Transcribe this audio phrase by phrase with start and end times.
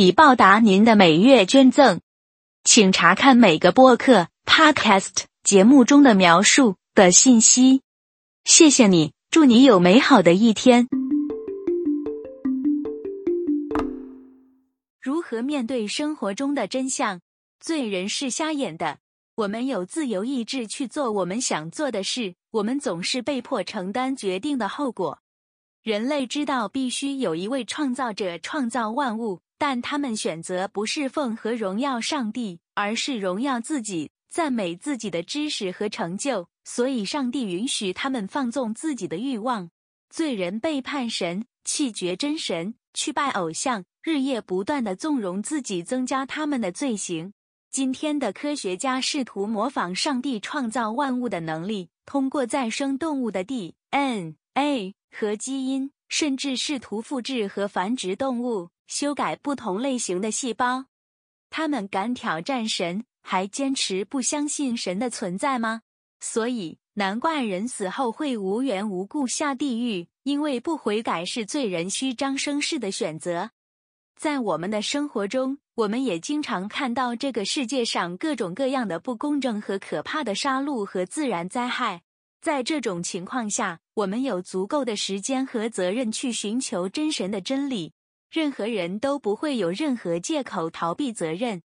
[0.00, 2.00] 以报答您的每月捐赠，
[2.64, 7.82] 请查看每个播客 （podcast） 节目中的描述的信息。
[8.46, 10.88] 谢谢你，祝你有美好的一天。
[15.02, 17.20] 如何面对生活中的真相？
[17.60, 19.00] 罪人是瞎眼的。
[19.34, 25.18] 我们有自由意志去做我们想做的事，我们总是被迫承担决定的后果。
[25.82, 29.40] 人类知道必须有一位创造者创造万物。
[29.60, 36.48] 但他们选择不侍奉和荣耀上帝，而是荣耀自己，赞美自己的知识和成就。
[36.64, 39.70] 所以，上帝允许他们放纵自己的欲望。
[40.08, 47.34] 罪人背叛神，弃绝真神，去拜偶像，日夜不断的纵容自己，增加他们的罪行。
[47.70, 58.70] 今天的科学家试图模仿上帝创造万物的能力，通过再生动物的 DNA 和基因，甚至试图复制和繁殖动物。
[58.90, 60.86] 修改不同类型的细胞，
[61.48, 65.82] 他们敢挑战神，还坚持不相信神的存在吗？
[66.18, 73.52] 所以难怪人死后会无缘无故下地狱，因为不悔改是罪人虚张声势的选择。
[74.16, 82.02] 在我们的生活中，我们也经常看到这个世界上各种各样的不公正和可怕的杀戮和自然灾害。
[82.42, 87.92] 在这种情况下，我们有足够的时间和责任去寻求真神的真理。
[88.30, 91.62] 任何人都不会有任何借口逃避责任。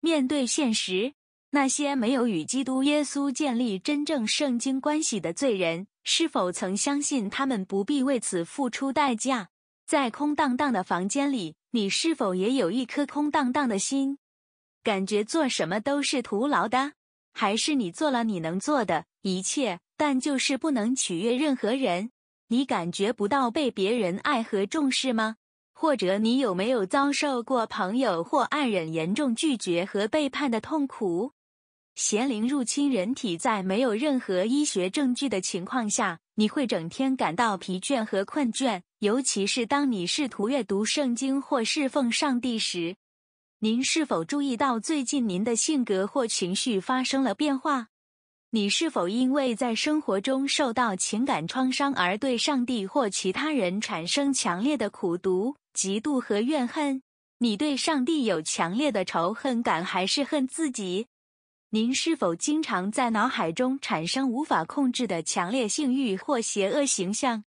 [0.00, 1.14] 面对现实，
[1.50, 9.48] 那些没有与基督耶稣建立真正圣经关系的罪人，是否曾相信他们不必为此付出代价？
[9.86, 14.18] 在空荡荡的房间里，你是否也有一颗空荡荡的心，
[14.82, 16.92] 感觉做什么都是徒劳的？
[17.32, 22.10] 还是你做了你能做的一切，但就是不能取悦任何人？
[22.48, 25.36] 你感觉不到被别人爱和重视吗？
[25.78, 31.32] 或者你有没有遭受过朋友或爱人严重拒绝和背叛的痛苦？
[31.94, 42.96] 邪灵入侵人体，在没有任何医学证据的情况下，你会整天感到疲倦和困倦，尤其是当你试图阅读圣经或侍奉上帝时。
[43.58, 47.88] 您是否注意到最近您的性格或情绪发生了变化？
[48.56, 55.56] 你是否因为在生活中受到情感创伤而对上帝或其他人产生强烈的苦毒？
[55.74, 57.02] 嫉妒和怨恨，
[57.36, 61.06] 你对上帝有强烈的仇恨感，还是恨自己？
[61.68, 67.44] 您是否经常在脑海中产生无法控制的强烈性欲或邪恶形象？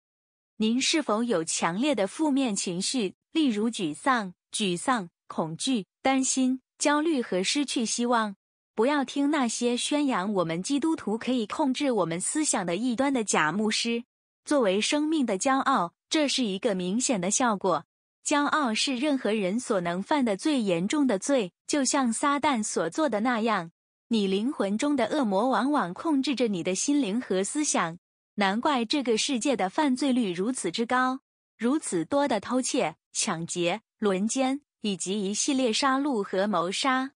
[0.58, 8.36] 您是否有强烈的负面情绪，例如沮丧、沮丧、恐惧、担心、焦虑和失去希望？
[8.76, 14.04] 不要听那些宣扬我们基督徒可以控制我们思想的异端的假牧师。
[14.44, 17.86] 作为生命的骄傲，这是一个明显的效果。
[18.26, 23.72] 骄傲是任何人所能犯的最严重的罪，就像撒旦所做的那样。
[24.10, 27.98] 你灵魂中的恶魔往往控制着你的心灵和思想，
[28.36, 31.22] 难怪这个世界的犯罪率如此之高，
[31.58, 37.14] 如此多的偷窃、抢劫、轮奸，以及一系列杀戮和谋杀。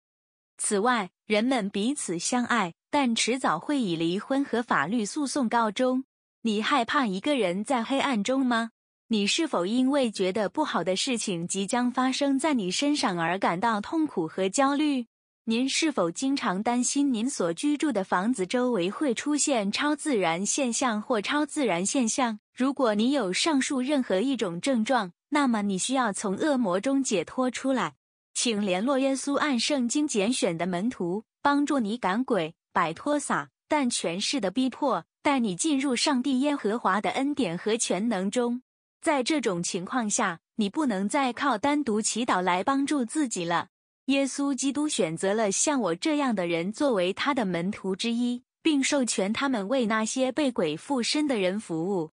[0.58, 6.04] 此外，人们彼此相爱，但迟早会以离婚和法律诉讼告终。
[6.44, 8.70] 你害怕一个人在黑暗中吗？
[9.08, 15.08] 你是否因为觉得不好的事情即将发生在你身上而感到痛苦和焦虑？
[15.46, 22.38] 您是否经常担心您所居住的房子周围会出现超自然现象或超自然现象？
[22.56, 27.96] 如果你有上述任何一种症状，那么你需要从恶魔中解脱出来。
[28.36, 38.62] 请联络耶稣按圣经拣选的门徒，帮助你赶鬼，摆脱撒但权势的逼迫，带你进入上帝耶和华的恩典和全能中。
[39.02, 43.70] 在这种情况下，你不能再靠单独祈祷来帮助自己了。
[44.08, 52.12] 耶稣基督选择了像我这样的人作为他的门徒之一，并授权他们为那些被鬼附身的人服务。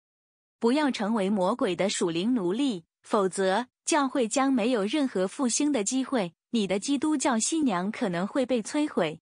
[0.59, 6.33] 不要成为魔鬼的属灵奴隶，否则教会将没有任何复兴的机会。
[6.51, 9.21] 你的基督教信仰可能会被摧毁。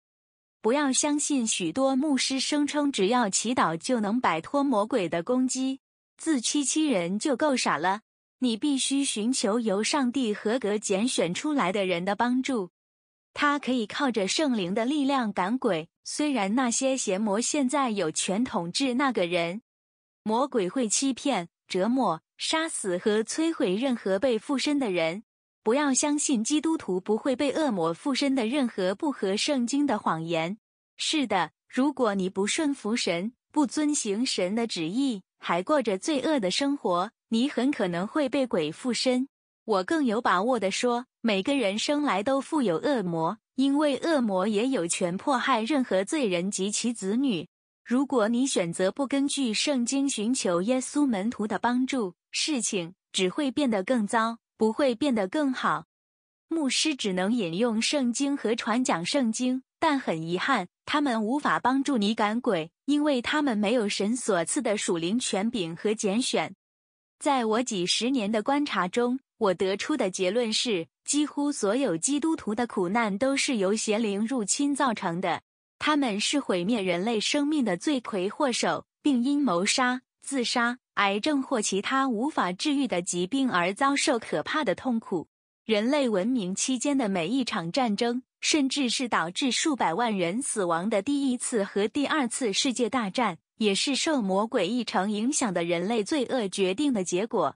[0.62, 5.81] 不要相信许多牧师声称只要祈祷就能摆脱魔鬼的攻击。
[6.18, 8.01] 自欺欺人就够傻了。
[8.39, 12.69] 你必须寻求由上帝合格拣选出来的人的帮助。
[13.33, 15.89] 他可以靠着圣灵的力量赶鬼。
[16.03, 19.62] 虽然那些邪魔现在有权统治那个人，
[20.24, 25.24] 魔鬼会欺骗、折磨、杀死和摧毁任何被附身的人。
[25.63, 30.57] 不要相信基督徒不会被恶魔附身的任何不合圣经的谎言。
[30.95, 39.28] 是的，如果你不顺服神，不遵行神的旨意，还过着罪恶的生活，你很可能会被鬼附身。
[39.66, 47.50] 我更有把握地说，每个人生来都富有恶魔，因为恶魔也有权迫害任何罪人及其子女。
[47.88, 55.86] 如果你选择不根据圣经寻求耶稣门徒的帮助，事情只会变得更糟，不会变得更好。
[56.50, 66.54] 牧师只能引用圣经和传讲圣经，但很遗憾，他们无法帮助你赶鬼，因为他们没有神所赐的属灵权柄和拣选。
[67.19, 75.42] 在我几十年的观察中，我得出的结论是，几乎所有基督徒的苦难都是由邪灵入侵造成的。
[75.79, 85.27] 他们是毁灭人类生命的罪魁祸首，并因谋杀、自杀、癌症或其他无法治愈的疾病而遭受可怕的痛苦。
[85.65, 97.56] 人类文明期间的每一场战争，甚至是导致数百万人死亡的第一次和第二次世界大战，也是受魔鬼议程影响的人类罪恶决定的结果。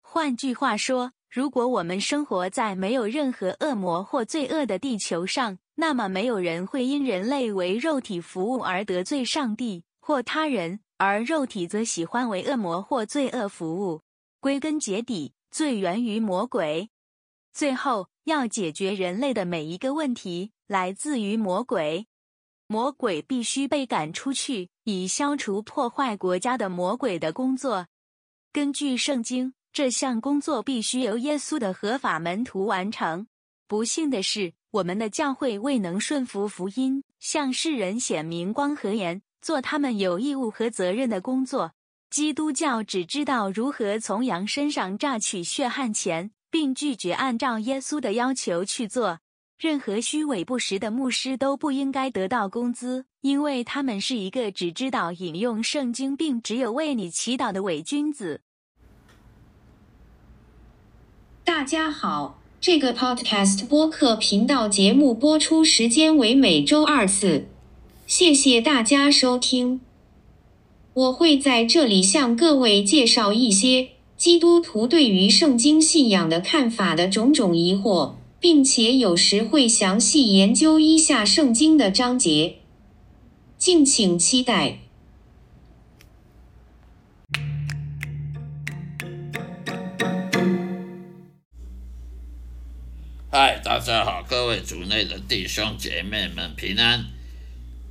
[0.00, 14.02] 换句话说，如果我们生活在没有任何恶魔或罪恶的地球上，那么没有人会因人类为肉体服务而得罪上帝或他人，而肉体则喜欢为恶魔或罪恶服务。
[14.40, 16.90] 归根结底，罪源于魔鬼。
[17.54, 22.06] 最后，要解决人类的每一个问题，来自于魔鬼。
[22.66, 27.86] 魔鬼必须被赶出去，以消除破坏国家的魔鬼的工作。
[28.52, 29.54] 根据圣经。
[29.72, 33.28] 这项工作必须由耶稣的合法门徒完成。
[33.68, 41.72] 不幸的是，我们的教会未能顺服福音，向世人显明光和盐，做他们有义务和责任的工作。
[42.08, 49.18] 基督教只知道如何从羊身上榨取血汗钱，并拒绝按照耶稣的要求去做。
[49.58, 58.42] 任何虚伪不实的牧师都不应该得到工资，因为他们是一个只知道引用圣经并只有为你祈祷的伪君子。
[61.44, 67.46] 大家好，这个 Podcast 播客频道节目播出时间为每周二次，
[68.06, 69.80] 谢谢大家收听。
[70.92, 82.56] 我会在这里向各位介绍一些基督徒对于圣经信仰的看法的种种疑惑，并且有时会详细研究一下圣经的章节，
[83.56, 84.80] 敬请期待。
[93.32, 97.06] 嗨，大家好，各位族内的弟兄姐妹们平安，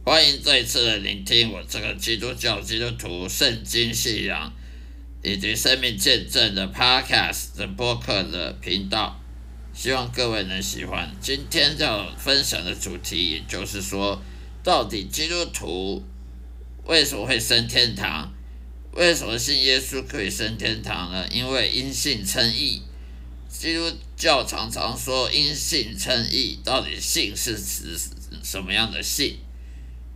[0.04, 4.52] 欢迎再次的聆听我这个基督教基督徒圣经信仰
[5.24, 9.18] 以及生命见证的 Podcast 的播客的频道，
[9.74, 11.10] 希望各位能喜欢。
[11.22, 14.22] 今天要分享的主题，也就是说，
[14.62, 16.04] 到底基督徒
[16.84, 18.30] 为什么会升天堂？
[18.92, 21.26] 为什么信耶稣可以升天堂呢？
[21.32, 22.82] 因为因信称义。
[23.50, 27.98] 基督教常常说因信称义，到底信是指
[28.44, 29.40] 什么样的信？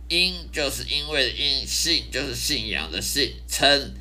[0.08, 3.94] 因就是因为因信就是信仰的信，称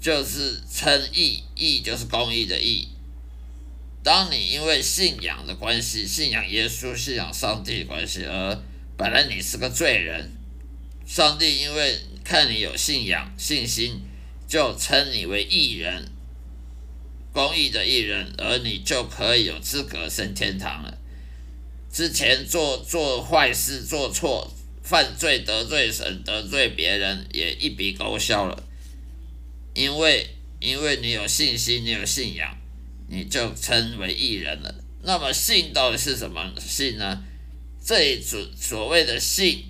[0.00, 2.88] 就是称义，义就是公义的义。
[4.04, 8.62] 当你因为信仰的关系，信仰耶稣、信仰上帝的关系，而
[8.96, 10.30] 本来你是个罪人，
[11.06, 14.02] 上帝因为看你有信仰、信心，
[14.46, 16.11] 就称你为义人。
[17.32, 20.98] 公益的艺人，而你就可以有资格升天堂了。
[21.90, 24.50] 之前做做坏事、做错、
[24.82, 28.62] 犯罪、得罪神、得罪别人，也一笔勾销了。
[29.74, 30.26] 因为，
[30.60, 32.56] 因为你有信心，你有信仰，
[33.08, 34.74] 你就称为艺人了。
[35.02, 37.22] 那么，信到底是什么信呢？
[37.84, 39.64] 这一组所谓的信，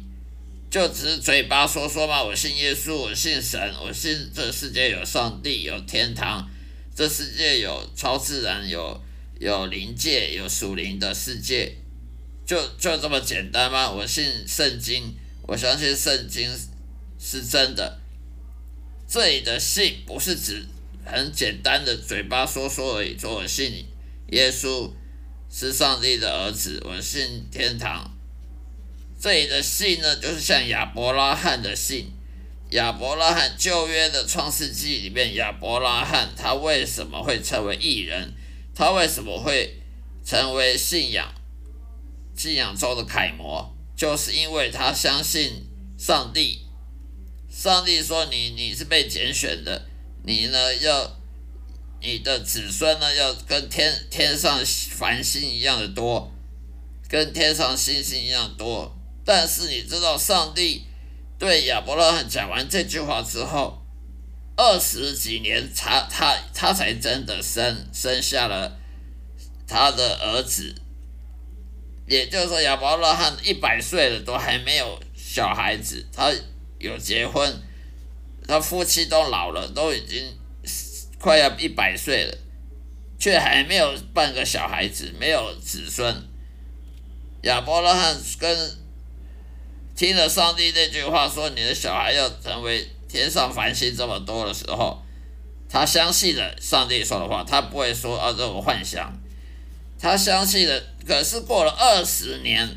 [0.71, 2.23] 就只是嘴巴说说嘛。
[2.23, 6.49] 我信耶稣，我信神，我信这世界有上帝，有天堂。
[6.95, 9.01] 这世界有超自然，有
[9.41, 11.75] 有灵界，有属灵的世界，
[12.47, 13.91] 就就这么简单吗？
[13.91, 15.15] 我信圣经，
[15.49, 16.51] 我相信圣经
[17.19, 17.99] 是真的。
[19.09, 20.67] 这里的信不是指
[21.05, 23.87] 很简单的嘴巴说说而已，说我信
[24.31, 24.91] 耶稣
[25.51, 28.11] 是上帝的儿子，我信天堂。
[29.19, 32.11] 这里的信呢，就是像亚伯拉罕的信。
[32.73, 38.33] 亚伯拉罕旧约的创世纪里面，亚伯拉罕他为什么会成为异人？
[38.75, 39.79] 他为什么会
[40.25, 41.33] 成为信仰？
[42.35, 45.67] 信仰中的楷模，就是因为他相信
[45.99, 46.61] 上帝。
[47.51, 49.87] 上帝说：“你你是被拣选的，
[50.25, 51.21] 你呢要
[52.01, 54.59] 你的子孙呢要跟天天上
[54.93, 56.33] 繁星一样的多，
[57.07, 58.97] 跟天上星星一样多。
[59.27, 60.87] 但是你知道，上帝
[61.43, 63.83] 对亚伯拉罕讲完这句话之后，
[64.57, 68.79] 二十几年，他他他才真的生生下了
[69.67, 70.73] 他的儿子。
[72.07, 76.33] 也就是说，亚伯拉罕一百岁了都还没有小孩子，他。”
[76.83, 77.63] 有结婚，
[78.49, 80.37] 他夫妻都老了，都已经
[81.21, 82.37] 快要一百岁了，
[83.21, 86.13] 却还没有半个小孩子，没有子孙。
[87.43, 88.82] 亚伯拉罕跟
[90.03, 95.01] 听了上帝那句话说：“你的小孩要成为天上繁星这么多的时候，
[95.71, 99.17] 他相信了上帝说的话，他不会说啊这种幻想，
[100.01, 100.83] 他相信了。
[101.07, 102.69] 可是过了二十年。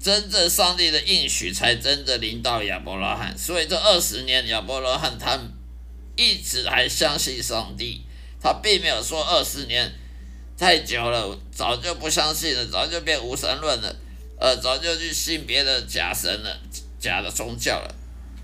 [0.00, 5.36] 真正上帝的应许才真的临到亚伯拉罕，所以这二十年亚伯拉罕他
[6.14, 8.02] 一直还相信上帝，
[8.40, 9.92] 他并没有说二十年
[10.56, 13.96] 太久了，早就不相信了，早就变无神论了，
[14.38, 16.60] 呃，早就去信别的假神了，
[16.98, 17.94] 假的宗教了。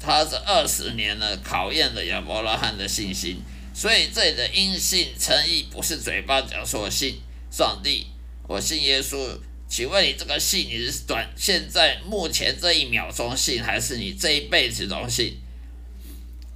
[0.01, 3.41] 他这二十年呢，考验了亚伯拉罕的信心，
[3.75, 7.21] 所以这里的因信诚意不是嘴巴讲说信
[7.51, 8.07] 上帝，
[8.49, 9.39] 我信耶稣。
[9.69, 15.39] 请问你这个信你是短现在目前这一秒钟信，还是你这一辈子都信？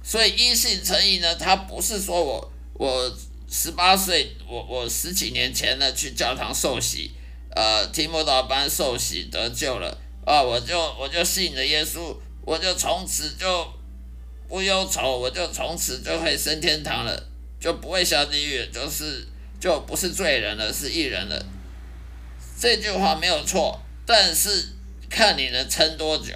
[0.03, 3.17] 所以因信成义呢，他不是说我我
[3.49, 7.09] 十八岁，我我十几年前呢去教堂受洗，
[7.57, 13.73] 呃，提摩道班受洗得救了啊，我就我就信了耶稣，我就从此就
[14.47, 19.27] 不忧愁，我就从此就会升天堂了，就不会下地狱，就是
[19.59, 21.45] 就不是罪人了，是义人了。
[22.61, 24.75] 这句话没有错，但是
[25.09, 26.33] 看你能撑多久。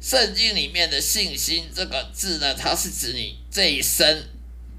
[0.00, 4.24] 圣经里面的信心这个字呢，它是指你这一生，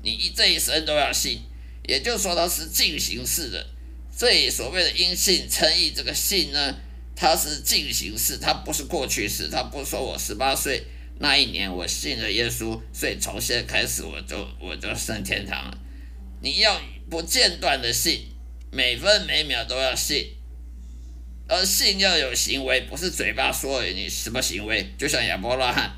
[0.03, 1.39] 你这一生都要信，
[1.87, 3.65] 也就是说它是进行式的。
[4.21, 6.75] 这所谓的因信称义，这个信呢，
[7.15, 9.49] 它是进行式，它不是过去式。
[9.51, 10.83] 它不说我十八岁
[11.17, 15.75] 那一年我信了耶稣，所以从现在开始我就我就升天堂了。
[16.39, 18.27] 你要不间断的信。
[18.71, 20.35] 每分每秒都要信，
[21.49, 24.93] 而信要有行为，不是嘴巴说你什么行为。
[24.99, 25.91] 就像亚伯拉罕，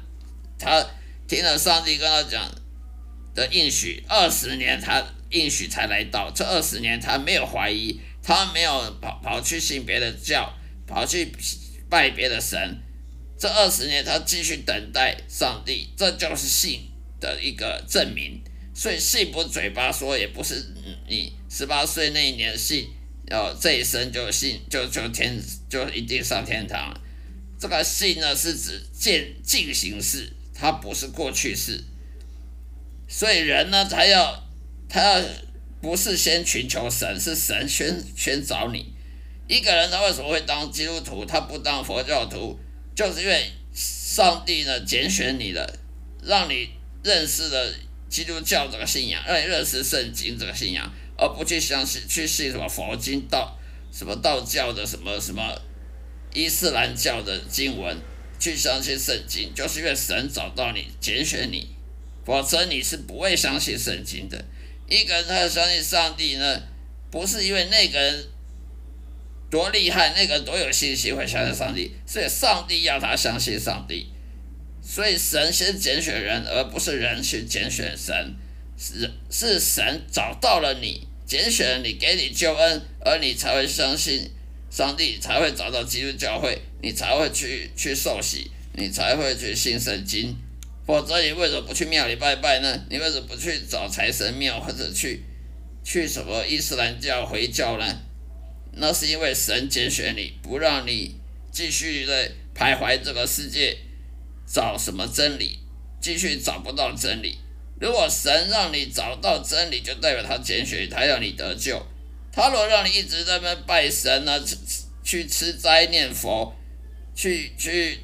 [0.57, 0.83] 他
[1.27, 2.49] 听了上帝跟他讲
[3.35, 10.51] 的应许，二十年他应许才来到，这二十年他没有怀疑，他没有跑跑去信别的教，
[10.87, 11.31] 跑去
[11.89, 12.79] 拜别的神，
[13.37, 16.89] 这二十年他继续等待上帝，这就是信
[17.19, 18.41] 的一个证明。
[18.73, 20.73] 所以信不嘴巴说，也不是
[21.07, 22.89] 你十八岁那一年信，
[23.29, 25.39] 哦，这一生就信，就就天
[25.69, 26.91] 就一定上天堂。
[27.59, 31.83] 这个信呢，是指进进行式，它不是过去式。
[33.07, 34.43] 所以人呢，他要
[34.89, 35.21] 他要
[35.83, 38.93] 不是先寻求神，是神先先找你。
[39.49, 42.57] 一个人他为什么会当基督徒，他不当佛教徒，
[42.95, 45.79] 就是因为上帝呢拣选你了，
[46.23, 46.69] 让你
[47.03, 47.73] 认识了。
[48.09, 50.87] 基督教这个信仰，让你认识圣经这个信仰，
[51.17, 53.57] 而不去相信去信什么佛经道
[53.91, 55.59] 什么道教的什么什么
[56.31, 57.97] 伊斯兰教的经文，
[58.39, 61.67] 去相信圣经，就是因为神找到你拣选你，
[62.23, 64.45] 否则你是不会相信圣经的。
[64.87, 66.61] 一个人他要相信上帝呢，
[67.09, 68.25] 不是因为那个人
[69.49, 74.07] 多厉害，那个人多有信心会相信上帝，是上帝要他相信上帝。
[74.81, 78.35] 所以神先拣选人，而不是人去拣选神，
[78.77, 84.29] 是是神找到了你，拣选了你，给你救恩，而你才会相信
[84.69, 90.35] 上帝，才会找到基督教会，你才会去去受洗，你才会去信圣经。
[90.85, 92.85] 否则你为什么不去庙里拜拜呢？
[92.89, 95.23] 你为什么不去找财神庙或者去
[95.83, 97.85] 去什么伊斯兰教回教呢？
[98.73, 101.15] 那是因为神拣选你，不让你
[101.51, 103.77] 继续在徘徊这个世界。
[104.45, 105.57] 找什么真理？
[106.01, 107.39] 继续找不到真理。
[107.79, 111.81] 如果神让你找到真理，就代表他拣选他要你得救。
[112.31, 114.39] 他若让你一直在那拜神啊，
[115.03, 116.53] 去吃斋念佛，
[117.15, 118.01] 去去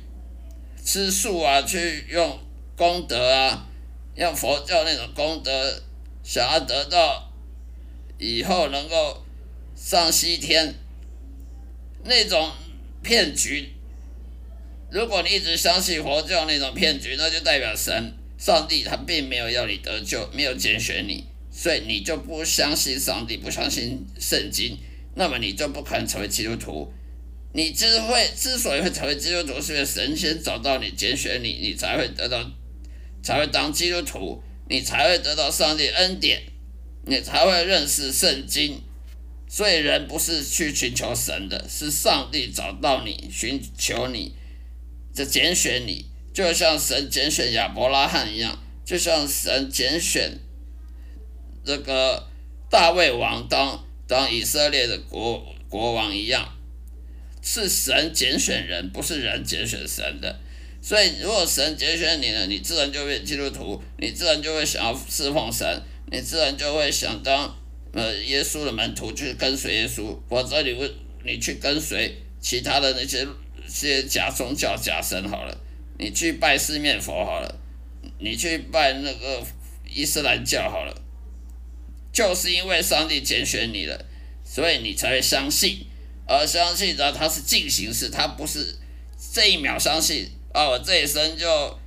[0.83, 2.39] 吃素啊，去用
[2.79, 3.67] 功德啊，
[4.15, 5.83] 用佛教那种功德，
[6.23, 7.29] 想要得到
[8.17, 9.21] 以后能够
[9.75, 10.73] 上西天，
[12.05, 12.49] 那种
[13.03, 13.73] 骗局。
[14.89, 24.77] 如果你一直相信佛教那种骗局，那就代表神、上帝他并没有要你得救，没有拣选你，所以你就不相信上帝，不相信圣经，
[25.15, 26.93] 那么你就不可能成为基督徒。
[27.51, 32.39] 你之会之所以会成为基督徒，是因为神仙找到你拣选你，你才会得到，
[33.21, 36.41] 才会当基督徒，你才会得到上帝恩典，
[37.05, 38.81] 你才会认识圣经。
[39.47, 44.35] 所以人不是去寻求神的，是上帝找到你，寻求你，
[45.13, 50.37] 这拣选你，就像神拣选亚伯拉罕一样，就像神拣选
[51.65, 52.27] 这个
[52.69, 56.55] 大卫王当当以色列的国国王一样。
[57.41, 60.39] 是神拣选人，不是人拣选神的。
[60.89, 65.79] 所以，如果神拣选你了，你自然就会基督徒，你自然就会想要侍奉神，
[66.11, 67.55] 你自然就会想当
[67.93, 70.17] 呃耶稣的门徒，去跟随耶稣。
[70.27, 70.91] 否则，你会
[71.23, 73.27] 你去跟随其他的那些
[73.67, 75.55] 些假宗教、假神好了，
[75.99, 77.59] 你去拜四面佛好了，
[78.17, 79.45] 你去拜那个
[79.93, 81.01] 伊斯兰教好了，
[82.11, 84.07] 就是因为上帝拣选你了，
[84.43, 85.85] 所以你才会相信。
[86.25, 88.75] 而相信呢，它是进行式，它不是
[89.31, 91.79] 这一秒相信啊，我这一生就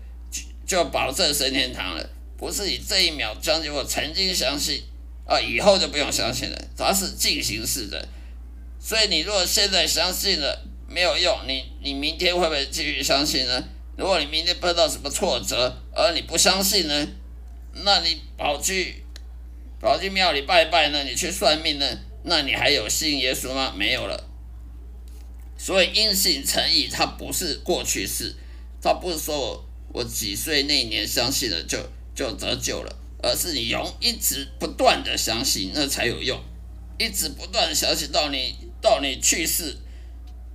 [0.66, 4.82] 就保证升天堂了，不是你这一秒相信，我曾经相信
[5.26, 8.08] 啊，以后就不用相信了，它是进行式的。
[8.80, 13.64] 所以你如果现在相信了没有用，你你明天会不会继续相信呢？
[13.96, 17.08] 如果你明天碰到什么挫折，而你不相信呢，
[17.84, 19.04] 那你跑去
[19.80, 21.04] 跑去庙里拜拜呢？
[21.04, 21.86] 你去算命呢？
[22.24, 23.74] 那你还有信耶稣吗？
[23.76, 24.28] 没有了。
[25.58, 28.34] 所以因信诚意，它不是过去式，
[28.82, 31.78] 他不是说我我几岁那年相信了就
[32.14, 36.38] 就得救了，而是你用一直不断的相信，那才有用，
[36.98, 39.78] 一直不断的相信到你到你去世，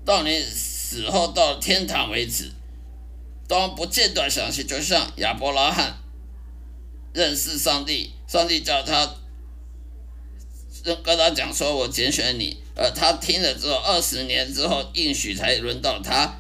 [0.05, 2.51] 到你死后到天堂为止，
[3.47, 5.97] 都不间断相信，就像亚伯拉罕
[7.13, 9.15] 认识上帝，上帝叫他。
[11.03, 16.39] 跟他讲说，我拣选你，呃，他听了之后，二十年之后应许才轮到他，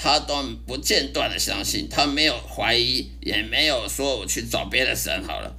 [0.00, 5.56] 他都不间断的相信，他没有怀疑，也没有说我去找别的神好了，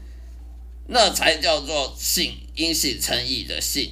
[0.87, 3.91] 那才叫做信，因信称义的信，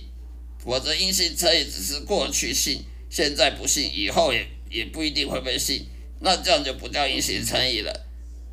[0.57, 5.85] 否则因信称义只是过去信，现在不信，以后也也不一定会被信，
[6.21, 8.05] 那这样就不叫因信称义了，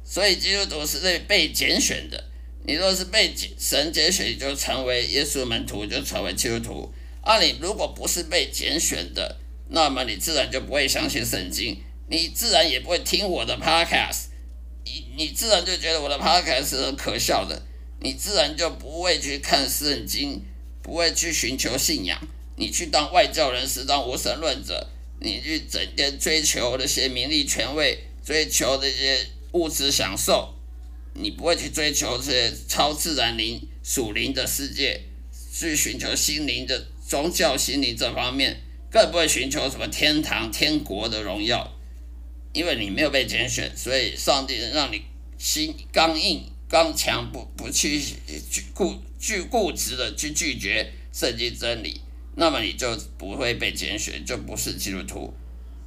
[0.04, 2.24] 所以基督徒是被被拣选的。
[2.66, 6.92] 你若是被神拣选，就成为耶稣门徒，就成为基督徒。
[7.20, 11.76] 啊，你如果不是被拣选的，那么你自然就不会相信圣经，
[12.08, 14.26] 你自然也不会听我的 podcast，
[14.84, 17.62] 你你自然就觉得我的 podcast 是可笑的，
[18.00, 20.44] 你自然就不会去看圣经，
[20.82, 22.18] 不会去寻求信仰，
[22.56, 24.88] 你去当外教人士，当无神论者，
[25.20, 30.54] 你去整天追求那些名利权位，追求那些物质享受。
[31.16, 35.00] 你不会去追求这些超自然灵属灵的世界，
[35.56, 41.72] 去寻求心灵的宗教心灵这方面，更不会寻求什么天堂天国的荣耀，
[42.54, 45.02] 因为你没有被拣选，所以上帝让你
[45.36, 52.00] 心刚硬刚强，不不去去固拒固执的去拒绝圣经真理，
[52.36, 55.34] 那么你就不会被拣选，就不是基督徒。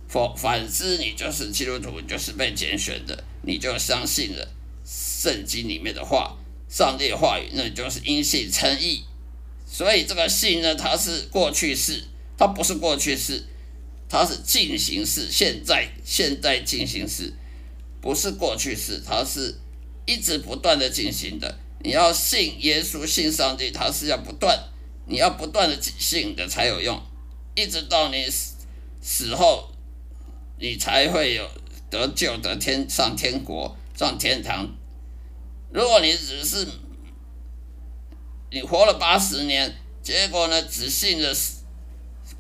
[0.08, 4.47] 否反之，你就是基督徒，就是被拣选的，你就相信了。
[4.86, 6.38] 圣经里面的话，
[6.69, 9.03] 上帝的话语，那你就是因信称义。
[9.65, 12.06] 所以这个信呢，它是过去式，
[12.38, 13.43] 它不是过去式，
[14.10, 17.34] 它是进行式，现在现在进行式，
[18.02, 19.56] 不是过去式，它是
[20.06, 21.60] 一直不断的进行的。
[21.84, 24.58] 你要信耶稣，信上帝，它是要不断，
[25.06, 27.02] 你要不断的信的才有用，
[27.56, 28.56] 一直到你死
[29.02, 29.72] 死后，
[30.60, 31.50] 你才会有
[31.89, 33.78] 得救得天上天国。
[33.98, 34.70] 上天堂。
[35.74, 36.67] 如果你只是
[38.52, 41.34] 你活了八十年，结果呢只信了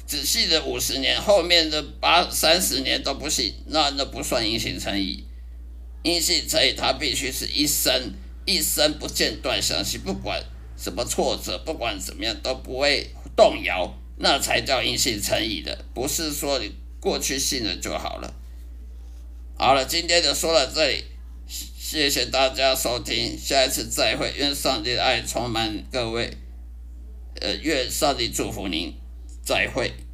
[0.07, 5.25] 仔细的五十年，后面的八三十年都不信，那那不算因信成义。
[6.03, 8.13] 因信成义，他必须是一生
[8.45, 10.41] 一生不间断相信，不管
[10.77, 15.85] 什么挫折，不管怎么样都不会动摇，那才叫因信成义的。
[15.93, 18.33] 不是说你过去信了就好了。
[19.57, 21.03] 好了，今天就说到这里。
[21.49, 24.33] 谢谢大家收听，下一次再会。
[24.35, 26.29] 愿上帝的爱充满各位，
[27.39, 28.93] 呃，愿上帝祝福您，
[29.47, 30.06] 再会。